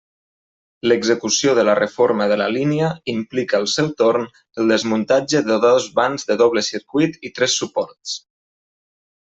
L'execució 0.91 1.51
de 1.59 1.65
la 1.67 1.75
reforma 1.79 2.27
de 2.31 2.37
la 2.43 2.47
línia 2.55 2.89
implica 3.13 3.57
al 3.59 3.69
seu 3.75 3.91
torn 4.01 4.25
el 4.63 4.75
desmuntatge 4.75 5.45
de 5.53 5.61
dos 5.69 5.89
vans 6.01 6.29
de 6.31 6.41
doble 6.45 6.67
circuit 6.73 7.25
i 7.31 7.35
tres 7.39 7.63
suports. 7.63 8.19